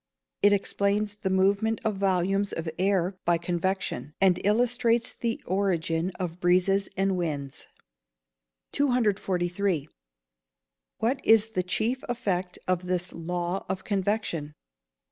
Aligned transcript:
_It 0.41 0.51
explains 0.51 1.13
the 1.13 1.29
movement 1.29 1.79
of 1.85 1.93
volumes 1.97 2.51
of 2.53 2.67
air 2.79 3.19
by 3.23 3.37
convection, 3.37 4.15
and 4.19 4.43
illustrates 4.43 5.13
the 5.13 5.43
origin 5.45 6.09
of 6.19 6.39
breezes 6.39 6.89
and 6.97 7.15
winds. 7.15 7.67
243. 8.71 9.87
_What 11.03 11.19
is 11.23 11.49
the 11.49 11.61
chief 11.61 12.03
effect 12.09 12.57
of 12.67 12.87
this 12.87 13.13
law 13.13 13.63
of 13.69 13.83
convection? 13.83 14.55